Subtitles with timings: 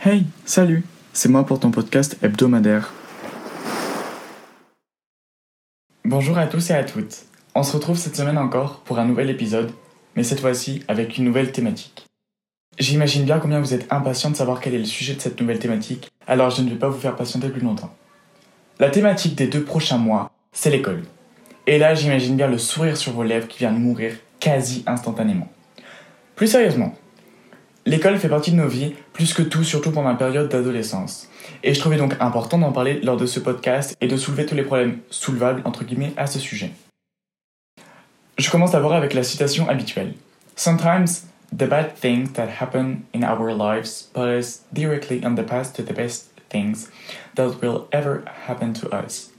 [0.00, 2.94] Hey, salut, c'est moi pour ton podcast hebdomadaire.
[6.04, 7.24] Bonjour à tous et à toutes.
[7.54, 9.70] On se retrouve cette semaine encore pour un nouvel épisode,
[10.14, 12.06] mais cette fois-ci avec une nouvelle thématique.
[12.78, 15.58] J'imagine bien combien vous êtes impatient de savoir quel est le sujet de cette nouvelle
[15.58, 17.94] thématique, alors je ne vais pas vous faire patienter plus longtemps.
[18.78, 21.02] La thématique des deux prochains mois, c'est l'école.
[21.66, 25.48] Et là, j'imagine bien le sourire sur vos lèvres qui vient de mourir quasi instantanément.
[26.34, 26.94] Plus sérieusement,
[27.86, 31.28] l'école fait partie de nos vies plus que tout, surtout pendant la période d'adolescence.
[31.62, 34.54] Et je trouvais donc important d'en parler lors de ce podcast et de soulever tous
[34.54, 36.70] les problèmes soulevables, entre guillemets, à ce sujet.
[38.38, 40.12] Je commence d'abord avec la citation habituelle.
[40.56, 45.72] Sometimes the bad things that happen in our lives put us directly on the path
[45.72, 46.90] to the best things
[47.36, 49.30] that will ever happen to us.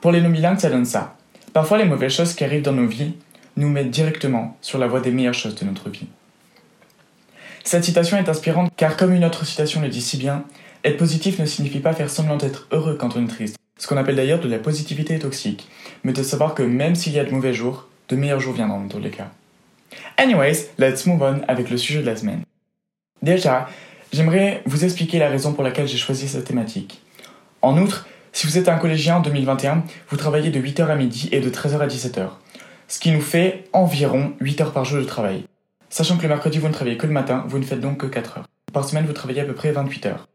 [0.00, 1.16] Pour les non-bilingues, ça donne ça.
[1.52, 3.14] Parfois, les mauvaises choses qui arrivent dans nos vies
[3.56, 6.06] nous mettent directement sur la voie des meilleures choses de notre vie.
[7.64, 10.44] Cette citation est inspirante car, comme une autre citation le dit si bien,
[10.84, 13.96] être positif ne signifie pas faire semblant d'être heureux quand on est triste, ce qu'on
[13.96, 15.68] appelle d'ailleurs de la positivité toxique,
[16.02, 18.80] mais de savoir que même s'il y a de mauvais jours, de meilleurs jours viendront
[18.80, 19.30] dans tous les cas.
[20.16, 22.42] Anyways, let's move on avec le sujet de la semaine.
[23.22, 23.68] Déjà,
[24.12, 27.00] j'aimerais vous expliquer la raison pour laquelle j'ai choisi cette thématique.
[27.60, 31.28] En outre, si vous êtes un collégien en 2021, vous travaillez de 8h à midi
[31.32, 32.28] et de 13h à 17h,
[32.92, 35.46] ce qui nous fait environ 8 heures par jour de travail.
[35.88, 38.04] Sachant que le mercredi vous ne travaillez que le matin, vous ne faites donc que
[38.04, 38.48] 4 heures.
[38.70, 40.28] Par semaine, vous travaillez à peu près 28 heures.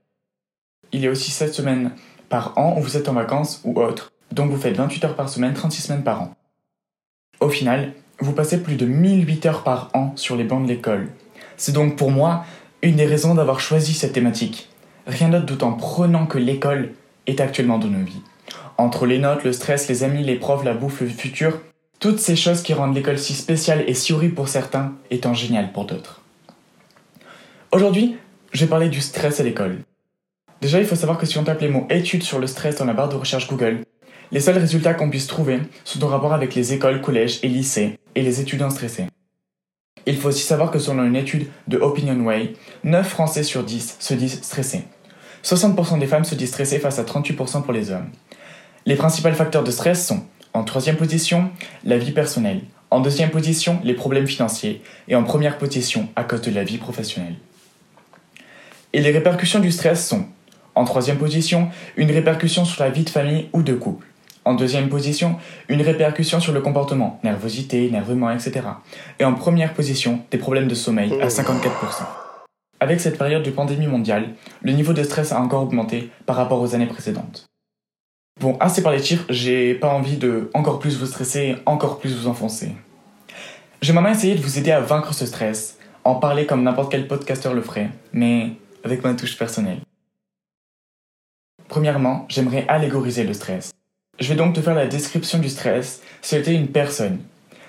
[0.91, 1.91] Il y a aussi 7 semaines
[2.29, 5.29] par an où vous êtes en vacances ou autre, donc vous faites 28 heures par
[5.29, 6.33] semaine, 36 semaines par an.
[7.41, 11.09] Au final, vous passez plus de 1008 heures par an sur les bancs de l'école.
[11.57, 12.43] C'est donc pour moi
[12.81, 14.69] une des raisons d'avoir choisi cette thématique.
[15.05, 16.93] Rien d'autre d'autant prenant que l'école
[17.27, 18.23] est actuellement dans nos vies.
[18.79, 21.59] Entre les notes, le stress, les amis, les profs, la bouffe, le futur,
[21.99, 25.71] toutes ces choses qui rendent l'école si spéciale et si horrible pour certains, étant géniales
[25.71, 26.21] pour d'autres.
[27.71, 28.17] Aujourd'hui,
[28.51, 29.79] je vais parler du stress à l'école.
[30.61, 32.85] Déjà, il faut savoir que si on tape les mots études sur le stress dans
[32.85, 33.81] la barre de recherche Google,
[34.31, 37.97] les seuls résultats qu'on puisse trouver sont en rapport avec les écoles, collèges et lycées
[38.15, 39.07] et les étudiants stressés.
[40.05, 42.53] Il faut aussi savoir que selon une étude de OpinionWay,
[42.83, 44.85] 9 Français sur 10 se disent stressés.
[45.43, 48.09] 60% des femmes se disent stressées face à 38% pour les hommes.
[48.85, 50.23] Les principaux facteurs de stress sont,
[50.57, 51.51] en troisième position,
[51.83, 56.41] la vie personnelle, en deuxième position, les problèmes financiers, et en première position, à cause
[56.41, 57.35] de la vie professionnelle.
[58.91, 60.25] Et les répercussions du stress sont,
[60.73, 64.07] en troisième position, une répercussion sur la vie de famille ou de couple.
[64.45, 65.35] En deuxième position,
[65.69, 68.61] une répercussion sur le comportement, nervosité, énervement, etc.
[69.19, 71.69] Et en première position, des problèmes de sommeil à 54%.
[72.79, 74.29] Avec cette période de pandémie mondiale,
[74.63, 77.45] le niveau de stress a encore augmenté par rapport aux années précédentes.
[78.39, 82.15] Bon, assez par les chiffres, j'ai pas envie de encore plus vous stresser encore plus
[82.15, 82.71] vous enfoncer.
[83.81, 87.07] J'ai maintenant essayé de vous aider à vaincre ce stress, en parler comme n'importe quel
[87.07, 88.51] podcasteur le ferait, mais
[88.83, 89.79] avec ma touche personnelle.
[91.67, 93.71] Premièrement, j'aimerais allégoriser le stress.
[94.19, 97.19] Je vais donc te faire la description du stress si tu une personne.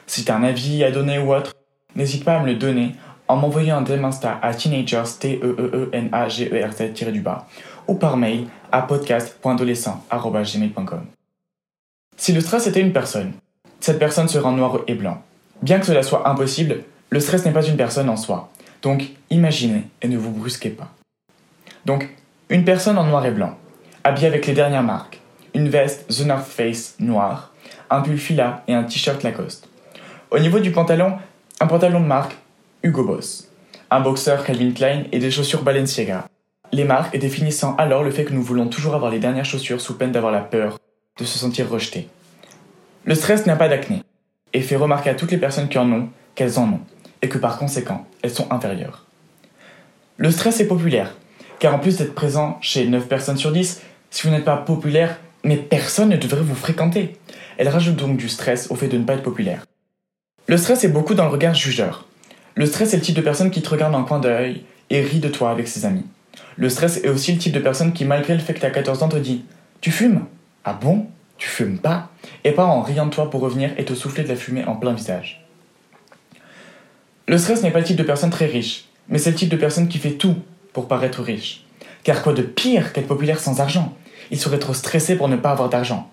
[0.06, 1.54] Si tu as un avis à donner ou autre,
[1.96, 2.92] n'hésite pas à me le donner
[3.28, 6.64] en m'envoyant un DM Insta à teenagers t e e e n a g e
[6.64, 7.46] r z du bas
[7.86, 11.06] ou par mail à podcast.adolescent@gmail.com.
[12.16, 13.34] Si le stress était une personne,
[13.80, 15.22] cette personne serait en noir et blanc.
[15.62, 18.48] Bien que cela soit impossible, le stress n'est pas une personne en soi.
[18.82, 20.88] Donc, imaginez et ne vous brusquez pas.
[21.84, 22.08] Donc,
[22.48, 23.56] une personne en noir et blanc,
[24.04, 25.20] habillée avec les dernières marques,
[25.54, 27.52] une veste The North Face noire,
[27.90, 29.68] un pull fila et un t-shirt Lacoste.
[30.30, 31.18] Au niveau du pantalon,
[31.60, 32.36] un pantalon de marque
[32.84, 33.48] Hugo Boss,
[33.90, 36.28] un boxeur Calvin Klein et des chaussures Balenciaga.
[36.70, 39.94] Les marques définissant alors le fait que nous voulons toujours avoir les dernières chaussures sous
[39.94, 40.78] peine d'avoir la peur
[41.18, 42.08] de se sentir rejeté.
[43.04, 44.04] Le stress n'a pas d'acné
[44.52, 46.80] et fait remarquer à toutes les personnes qui en ont qu'elles en ont
[47.20, 49.06] et que par conséquent elles sont inférieures.
[50.16, 51.16] Le stress est populaire
[51.58, 55.18] car en plus d'être présent chez 9 personnes sur 10, si vous n'êtes pas populaire,
[55.42, 57.16] mais personne ne devrait vous fréquenter.
[57.56, 59.64] Elle rajoute donc du stress au fait de ne pas être populaire.
[60.46, 62.07] Le stress est beaucoup dans le regard jugeur.
[62.58, 65.20] Le stress est le type de personne qui te regarde en coin d'œil et rit
[65.20, 66.04] de toi avec ses amis.
[66.56, 68.72] Le stress est aussi le type de personne qui, malgré le fait que tu as
[68.72, 69.44] 14 ans, te dit
[69.80, 70.24] Tu fumes?
[70.64, 71.06] Ah bon?
[71.36, 72.10] Tu fumes pas?
[72.42, 74.74] Et pas en riant de toi pour revenir et te souffler de la fumée en
[74.74, 75.46] plein visage.
[77.28, 79.56] Le stress n'est pas le type de personne très riche, mais c'est le type de
[79.56, 80.34] personne qui fait tout
[80.72, 81.64] pour paraître riche.
[82.02, 83.96] Car quoi de pire qu'être populaire sans argent?
[84.32, 86.10] Il serait trop stressé pour ne pas avoir d'argent.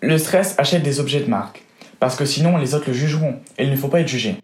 [0.00, 1.64] Le stress achète des objets de marque,
[2.00, 4.36] parce que sinon les autres le jugeront, et il ne faut pas être jugé.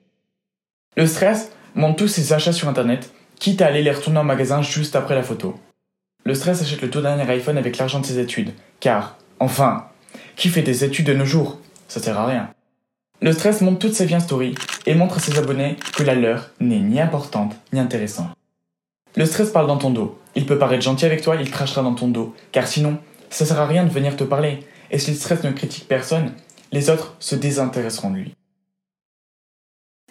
[0.95, 4.61] Le stress monte tous ses achats sur internet, quitte à aller les retourner en magasin
[4.61, 5.59] juste après la photo.
[6.25, 9.87] Le stress achète le tout dernier iPhone avec l'argent de ses études, car, enfin,
[10.37, 11.59] qui fait des études de nos jours?
[11.89, 12.51] Ça sert à rien.
[13.23, 14.55] Le stress montre toute sa vie en story
[14.85, 18.37] et montre à ses abonnés que la leur n'est ni importante ni intéressante.
[19.17, 20.19] Le stress parle dans ton dos.
[20.35, 22.35] Il peut paraître gentil avec toi, il crachera dans ton dos.
[22.51, 22.99] Car sinon,
[23.31, 24.67] ça sert à rien de venir te parler.
[24.91, 26.33] Et si le stress ne critique personne,
[26.71, 28.35] les autres se désintéresseront de lui.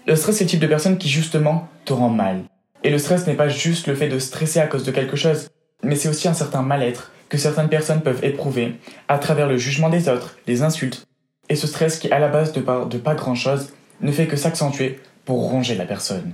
[0.08, 2.44] Le stress est le type de personne qui justement te rend mal.
[2.84, 5.50] Et le stress n'est pas juste le fait de stresser à cause de quelque chose,
[5.84, 9.90] mais c'est aussi un certain mal-être que certaines personnes peuvent éprouver à travers le jugement
[9.90, 11.06] des autres, les insultes.
[11.50, 14.36] Et ce stress qui à la base de pas, de pas grand-chose ne fait que
[14.36, 16.34] s'accentuer pour ronger la personne.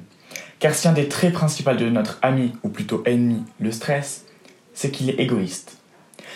[0.59, 4.25] Car si un des traits principaux de notre ami, ou plutôt ennemi, le stress,
[4.73, 5.77] c'est qu'il est égoïste.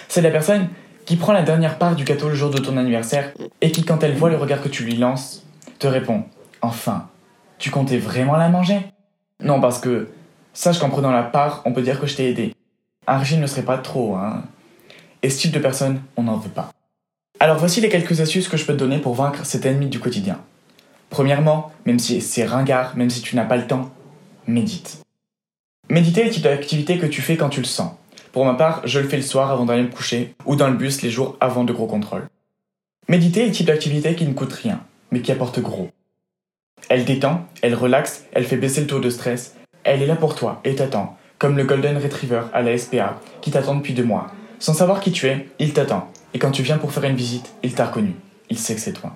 [0.10, 0.68] C'est la personne
[1.06, 4.04] qui prend la dernière part du gâteau le jour de ton anniversaire et qui, quand
[4.04, 5.45] elle voit le regard que tu lui lances,
[5.80, 6.25] te répond
[6.62, 7.10] Enfin,
[7.62, 8.80] tu comptais vraiment la manger?
[9.42, 10.10] Non, parce que,
[10.54, 12.56] sache qu'en prenant la part, on peut dire que je t'ai aidé.
[13.08, 14.44] Un régime ne serait pas trop, hein.
[15.24, 16.72] Et ce type de personne, on n'en veut pas.
[17.40, 20.00] Alors voici les quelques astuces que je peux te donner pour vaincre cet ennemi du
[20.00, 20.40] quotidien.
[21.12, 23.92] Premièrement, même si c'est ringard, même si tu n'as pas le temps,
[24.48, 25.02] médite.
[25.90, 27.92] Méditer est le type d'activité que tu fais quand tu le sens.
[28.31, 30.78] Pour ma part, je le fais le soir avant d'aller me coucher ou dans le
[30.78, 32.28] bus les jours avant de gros contrôles.
[33.08, 34.81] Méditer est le type d'activité qui ne coûte rien,
[35.12, 35.92] mais qui apporte gros.
[36.89, 40.36] Elle détend, elle relaxe, elle fait baisser le taux de stress, elle est là pour
[40.36, 44.28] toi et t'attend, comme le Golden Retriever à la SPA qui t'attend depuis deux mois.
[44.60, 46.12] Sans savoir qui tu es, il t'attend.
[46.33, 48.13] Et quand tu viens pour faire une visite, il t'a reconnu.
[48.50, 49.16] Il sait que c'est toi.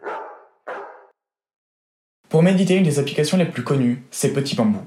[2.30, 4.80] Pour méditer, une des applications les plus connues, c'est Petit Bambou.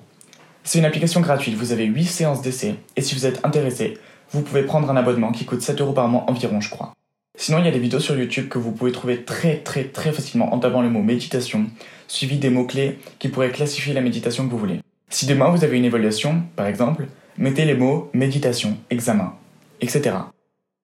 [0.64, 3.96] C'est une application gratuite, vous avez 8 séances d'essai, et si vous êtes intéressé,
[4.32, 6.92] vous pouvez prendre un abonnement qui coûte 7 euros par mois environ, je crois.
[7.40, 10.10] Sinon, il y a des vidéos sur YouTube que vous pouvez trouver très très très
[10.10, 11.66] facilement en tapant le mot méditation,
[12.08, 14.80] suivi des mots-clés qui pourraient classifier la méditation que vous voulez.
[15.08, 17.06] Si demain vous avez une évaluation, par exemple,
[17.36, 19.34] mettez les mots méditation, examen,
[19.80, 20.16] etc.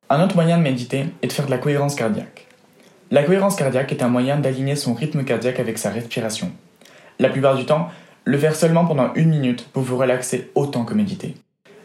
[0.09, 2.47] Un autre moyen de méditer est de faire de la cohérence cardiaque.
[3.11, 6.53] La cohérence cardiaque est un moyen d'aligner son rythme cardiaque avec sa respiration.
[7.19, 7.89] La plupart du temps,
[8.23, 11.35] le faire seulement pendant une minute pour vous relaxer autant que méditer.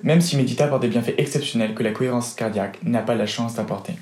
[0.04, 3.56] Même si méditer apporte des bienfaits exceptionnels que la cohérence cardiaque n'a pas la chance
[3.56, 3.94] d'apporter.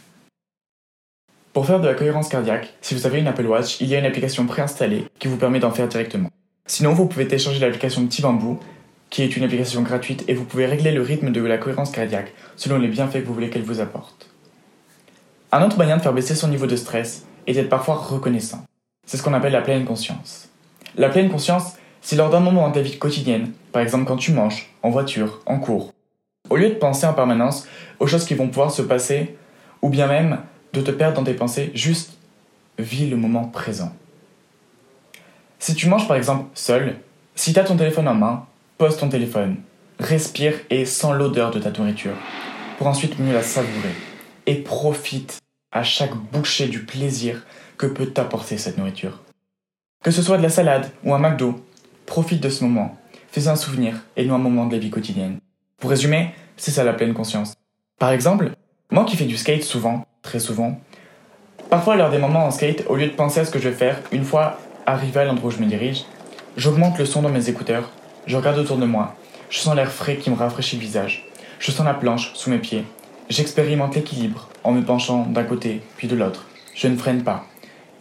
[1.57, 3.97] Pour faire de la cohérence cardiaque, si vous avez une Apple Watch, il y a
[3.97, 6.29] une application préinstallée qui vous permet d'en faire directement.
[6.67, 8.59] Sinon, vous pouvez télécharger l'application Petit Bambou,
[9.09, 12.31] qui est une application gratuite, et vous pouvez régler le rythme de la cohérence cardiaque
[12.57, 14.29] selon les bienfaits que vous voulez qu'elle vous apporte.
[15.51, 18.63] Un autre moyen de faire baisser son niveau de stress est d'être parfois reconnaissant.
[19.07, 20.49] C'est ce qu'on appelle la pleine conscience.
[20.95, 24.31] La pleine conscience, c'est lors d'un moment de ta vie quotidienne, par exemple quand tu
[24.31, 25.91] manges, en voiture, en cours.
[26.51, 27.67] Au lieu de penser en permanence
[27.99, 29.35] aux choses qui vont pouvoir se passer,
[29.81, 30.37] ou bien même
[30.77, 32.17] de te perdre dans tes pensées, juste
[32.77, 33.93] vis le moment présent.
[35.59, 36.97] Si tu manges par exemple seul,
[37.35, 38.45] si tu as ton téléphone en main,
[38.77, 39.57] pose ton téléphone,
[39.99, 42.15] respire et sens l'odeur de ta nourriture,
[42.77, 43.95] pour ensuite mieux la savourer,
[44.45, 45.39] et profite
[45.71, 47.45] à chaque bouchée du plaisir
[47.77, 49.21] que peut t'apporter cette nourriture.
[50.03, 51.63] Que ce soit de la salade ou un McDo,
[52.07, 52.97] Profite de ce moment,
[53.29, 55.39] fais un souvenir et non un moment de la vie quotidienne.
[55.77, 57.53] Pour résumer, c'est ça la pleine conscience.
[57.99, 58.51] Par exemple,
[58.91, 60.79] moi qui fais du skate souvent, très souvent,
[61.69, 63.75] parfois lors des moments en skate, au lieu de penser à ce que je vais
[63.75, 66.03] faire, une fois arrivé à l'endroit où je me dirige,
[66.57, 67.89] j'augmente le son dans mes écouteurs,
[68.25, 69.15] je regarde autour de moi,
[69.49, 71.25] je sens l'air frais qui me rafraîchit le visage,
[71.59, 72.83] je sens la planche sous mes pieds,
[73.29, 76.45] j'expérimente l'équilibre en me penchant d'un côté puis de l'autre,
[76.75, 77.45] je ne freine pas,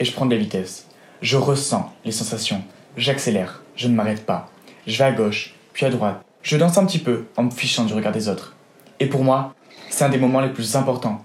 [0.01, 0.87] et je prends de la vitesse.
[1.23, 2.63] Je ressens les sensations,
[2.97, 4.51] j'accélère, je ne m'arrête pas.
[4.87, 6.23] Je vais à gauche, puis à droite.
[6.43, 8.55] Je danse un petit peu en me fichant du regard des autres.
[9.01, 9.55] Et pour moi,
[9.89, 11.25] c'est un des moments les plus importants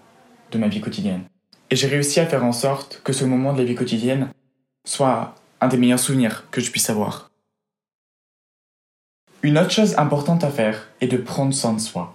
[0.51, 1.23] de ma vie quotidienne.
[1.69, 4.29] Et j'ai réussi à faire en sorte que ce moment de la vie quotidienne
[4.85, 7.31] soit un des meilleurs souvenirs que je puisse avoir.
[9.43, 12.13] Une autre chose importante à faire est de prendre soin de soi.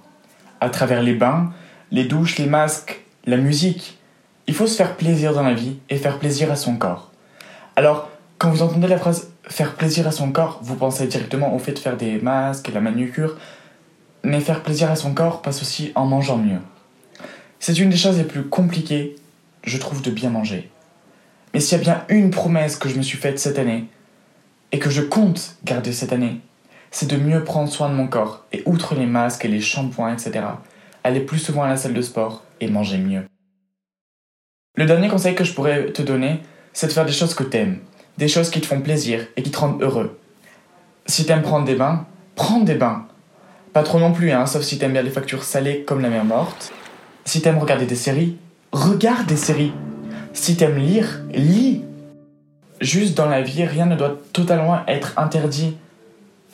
[0.61, 1.53] À travers les bains,
[1.91, 3.99] les douches, les masques, la musique,
[4.47, 7.11] il faut se faire plaisir dans la vie et faire plaisir à son corps.
[7.75, 11.59] Alors, quand vous entendez la phrase faire plaisir à son corps, vous pensez directement au
[11.59, 13.37] fait de faire des masques, la manucure,
[14.23, 16.61] mais faire plaisir à son corps passe aussi en mangeant mieux.
[17.59, 19.17] C'est une des choses les plus compliquées,
[19.65, 20.71] je trouve, de bien manger.
[21.55, 23.87] Mais s'il y a bien une promesse que je me suis faite cette année,
[24.73, 26.41] et que je compte garder cette année,
[26.91, 30.13] c'est de mieux prendre soin de mon corps, et outre les masques et les shampoings,
[30.13, 30.45] etc.,
[31.05, 33.25] aller plus souvent à la salle de sport et manger mieux.
[34.77, 36.41] Le dernier conseil que je pourrais te donner,
[36.73, 37.79] c'est de faire des choses que t'aimes,
[38.19, 40.19] des choses qui te font plaisir et qui te rendent heureux.
[41.07, 43.07] Si t'aimes prendre des bains, prends des bains.
[43.73, 46.25] Pas trop non plus, hein, sauf si t'aimes bien les factures salées comme la mer
[46.25, 46.73] morte.
[47.27, 48.39] Si t'aimes regarder des séries,
[48.73, 49.73] regarde des séries.
[50.33, 51.83] Si t'aimes lire, lis.
[52.81, 55.77] Juste dans la vie, rien ne doit totalement être interdit.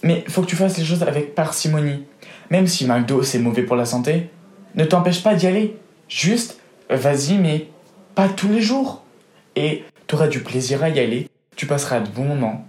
[0.02, 2.02] Mais faut que tu fasses les choses avec parcimonie.
[2.50, 4.30] Même si McDo c'est mauvais pour la santé,
[4.74, 5.76] ne t'empêche pas d'y aller.
[6.08, 6.58] Juste,
[6.90, 7.68] vas-y, mais
[8.16, 9.04] pas tous les jours.
[9.54, 12.66] Et t'auras du plaisir à y aller tu passeras de bons moments,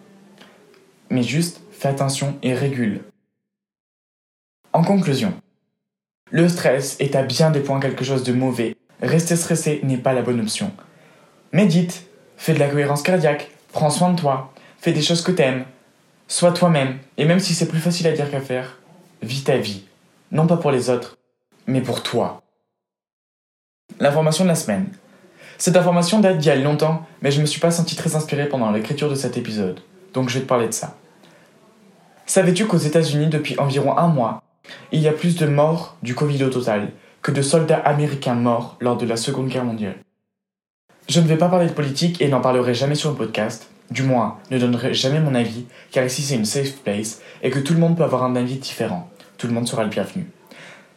[1.10, 3.02] mais juste fais attention et régule.
[4.74, 5.34] En conclusion,
[6.34, 8.76] le stress est à bien des points quelque chose de mauvais.
[9.04, 10.72] Rester stressé n'est pas la bonne option.
[11.52, 15.64] Médite, fais de la cohérence cardiaque, prends soin de toi, fais des choses que t'aimes,
[16.28, 18.80] sois toi-même, et même si c'est plus facile à dire qu'à faire,
[19.22, 19.84] vis ta vie.
[20.32, 21.20] Non pas pour les autres,
[21.68, 22.42] mais pour toi.
[24.00, 24.88] L'information de la semaine.
[25.60, 28.50] Cette information date d'il y a longtemps, mais je me suis pas senti très inspiré
[28.50, 29.82] pendant l'écriture de cet épisode,
[30.16, 30.98] donc je vais te parler de ça.
[32.26, 34.42] Savais-tu qu'aux États-Unis, depuis environ un mois,
[34.94, 36.92] il y a plus de morts du Covid au total
[37.24, 39.98] que de soldats américains morts lors de la Seconde Guerre mondiale
[41.10, 44.04] Je ne vais pas parler de politique et n'en parlerai jamais sur un podcast, du
[44.04, 47.74] moins ne donnerai jamais mon avis, car ici c'est une safe place et que tout
[47.74, 49.10] le monde peut avoir un avis différent.
[49.40, 50.28] Tout le monde sera le bienvenu.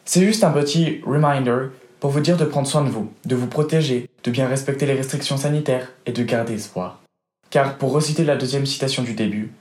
[0.05, 1.69] C'est juste un petit reminder
[1.99, 4.93] pour vous dire de prendre soin de vous, de vous protéger, de bien respecter les
[4.93, 7.01] restrictions sanitaires et de garder espoir.
[7.49, 9.53] Car pour reciter la deuxième citation du début,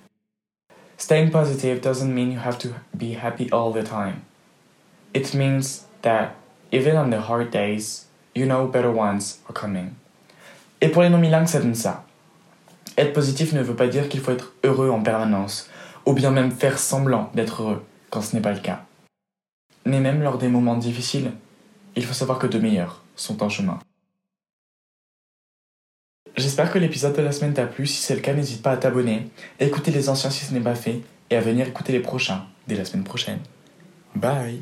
[0.99, 4.23] Staying positive doesn't mean you have to be happy all the time.
[5.13, 6.35] It means that
[6.73, 9.95] even on the hard days, you know better ones are coming.
[10.81, 12.05] Et pour les non-bilingues, ça donne ça.
[12.97, 15.69] Être positif ne veut pas dire qu'il faut être heureux en permanence,
[16.07, 18.81] ou bien même faire semblant d'être heureux quand ce n'est pas le cas.
[19.85, 21.33] Mais même lors des moments difficiles,
[21.95, 23.79] il faut savoir que de meilleurs sont en chemin.
[26.37, 27.87] J'espère que l'épisode de la semaine t'a plu.
[27.87, 29.29] Si c'est le cas, n'hésite pas à t'abonner,
[29.59, 31.01] écouter les anciens si ce n'est pas fait,
[31.31, 33.41] et à venir écouter les prochains dès la semaine prochaine.
[34.15, 34.61] Bye